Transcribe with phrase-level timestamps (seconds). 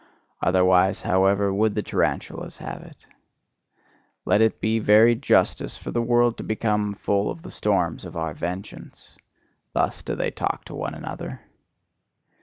[0.41, 3.05] Otherwise, however, would the tarantulas have it.
[4.25, 8.17] "Let it be very justice for the world to become full of the storms of
[8.17, 9.19] our vengeance"
[9.73, 11.41] thus do they talk to one another.